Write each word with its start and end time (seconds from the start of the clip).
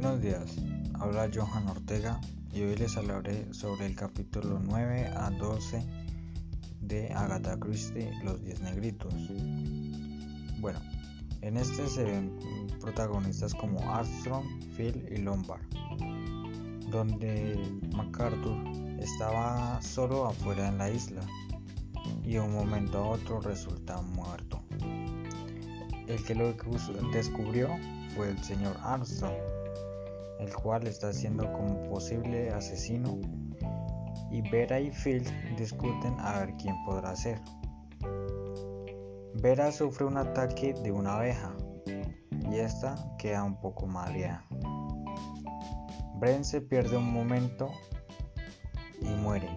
Buenos 0.00 0.22
días, 0.22 0.54
habla 0.94 1.28
Johan 1.34 1.66
Ortega 1.66 2.20
y 2.52 2.62
hoy 2.62 2.76
les 2.76 2.96
hablaré 2.96 3.52
sobre 3.52 3.84
el 3.86 3.96
capítulo 3.96 4.60
9 4.62 5.08
a 5.08 5.28
12 5.30 5.84
de 6.82 7.12
Agatha 7.12 7.58
Christie, 7.58 8.08
Los 8.22 8.40
Diez 8.40 8.60
Negritos. 8.60 9.12
Bueno, 10.60 10.78
en 11.40 11.56
este 11.56 11.88
se 11.88 12.04
ven 12.04 12.32
protagonistas 12.80 13.52
como 13.56 13.80
Armstrong, 13.92 14.46
Phil 14.76 15.04
y 15.10 15.16
Lombard, 15.16 15.62
donde 16.92 17.58
MacArthur 17.92 18.56
estaba 19.00 19.82
solo 19.82 20.26
afuera 20.26 20.68
en 20.68 20.78
la 20.78 20.90
isla 20.90 21.22
y 22.22 22.34
de 22.34 22.40
un 22.40 22.54
momento 22.54 22.98
a 22.98 23.08
otro 23.08 23.40
resulta 23.40 24.00
muerto. 24.00 24.62
El 26.06 26.22
que 26.22 26.36
lo 26.36 26.54
descubrió 27.12 27.68
fue 28.14 28.30
el 28.30 28.38
señor 28.44 28.76
Armstrong, 28.80 29.57
el 30.38 30.54
cual 30.54 30.86
está 30.86 31.12
siendo 31.12 31.50
como 31.52 31.82
posible 31.90 32.50
asesino 32.50 33.18
y 34.30 34.42
Vera 34.50 34.80
y 34.80 34.90
Phil 34.90 35.24
discuten 35.56 36.18
a 36.20 36.40
ver 36.40 36.54
quién 36.56 36.76
podrá 36.84 37.16
ser. 37.16 37.40
Vera 39.34 39.70
sufre 39.72 40.04
un 40.04 40.16
ataque 40.16 40.74
de 40.74 40.92
una 40.92 41.16
abeja 41.16 41.54
y 42.50 42.56
esta 42.56 42.94
queda 43.18 43.44
un 43.44 43.60
poco 43.60 43.86
mareada. 43.86 44.44
Bren 46.16 46.44
se 46.44 46.60
pierde 46.60 46.96
un 46.96 47.12
momento 47.12 47.70
y 49.00 49.08
muere. 49.08 49.48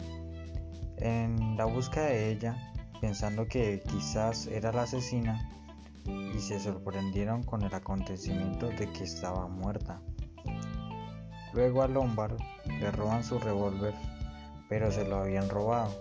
En 0.98 1.58
la 1.58 1.66
búsqueda 1.66 2.05
de 2.05 2.31
ella, 2.31 2.55
pensando 3.02 3.48
que 3.48 3.81
quizás 3.88 4.45
era 4.45 4.72
la 4.72 4.84
asesina, 4.84 5.50
y 6.05 6.39
se 6.39 6.59
sorprendieron 6.59 7.44
con 7.44 7.63
el 7.63 7.73
acontecimiento 7.73 8.67
de 8.67 8.91
que 8.91 9.03
estaba 9.03 9.47
muerta. 9.47 10.02
Luego 11.53 11.81
a 11.81 11.88
Lombard 11.88 12.38
le 12.80 12.91
roban 12.91 13.23
su 13.23 13.39
revólver, 13.39 13.94
pero 14.69 14.91
se 14.91 15.05
lo 15.05 15.17
habían 15.17 15.49
robado. 15.49 15.91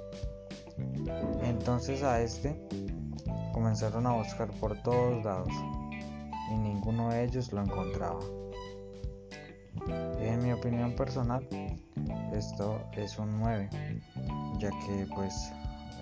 Entonces 1.42 2.02
a 2.02 2.20
este 2.20 2.68
comenzaron 3.52 4.06
a 4.06 4.12
buscar 4.12 4.50
por 4.60 4.80
todos 4.82 5.24
lados 5.24 5.52
y 6.50 6.54
ninguno 6.56 7.10
de 7.10 7.24
ellos 7.24 7.52
lo 7.52 7.62
encontraba. 7.62 8.20
En 10.20 10.42
mi 10.42 10.52
opinión 10.52 10.94
personal, 10.94 11.46
esto 12.32 12.80
es 12.92 13.18
un 13.18 13.40
9, 13.40 13.68
ya 14.58 14.70
que 14.70 15.06
pues 15.14 15.52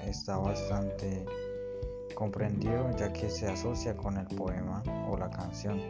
está 0.05 0.37
bastante 0.37 1.25
comprendido 2.15 2.91
ya 2.97 3.13
que 3.13 3.31
se 3.31 3.47
asocia 3.47 3.97
con 3.97 4.17
el 4.17 4.27
poema 4.27 4.83
o 5.09 5.17
la 5.17 5.31
canción. 5.31 5.81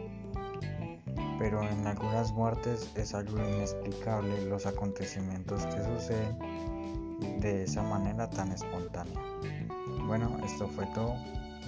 Pero 1.39 1.63
en 1.63 1.87
algunas 1.87 2.33
muertes 2.33 2.91
es 2.95 3.15
algo 3.15 3.39
inexplicable 3.39 4.45
los 4.45 4.65
acontecimientos 4.65 5.65
que 5.65 5.83
suceden 5.83 6.37
de 7.39 7.63
esa 7.63 7.81
manera 7.81 8.29
tan 8.29 8.51
espontánea. 8.51 9.19
Bueno, 10.05 10.37
esto 10.45 10.67
fue 10.67 10.85
todo. 10.87 11.15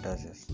Gracias. 0.04 0.48